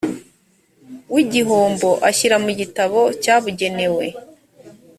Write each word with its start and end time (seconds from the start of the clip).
w 1.13 1.15
igihombo 1.23 1.89
ashyira 2.09 2.37
mu 2.43 2.51
gitabo 2.59 2.99
cyabugenewe 3.21 4.05